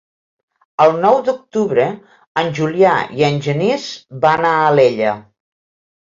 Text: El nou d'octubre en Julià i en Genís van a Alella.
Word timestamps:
El 0.83 0.93
nou 1.01 1.17
d'octubre 1.25 1.83
en 2.41 2.49
Julià 2.59 2.93
i 3.19 3.25
en 3.27 3.37
Genís 3.47 3.85
van 4.25 4.47
a 4.53 4.55
Alella. 4.71 5.13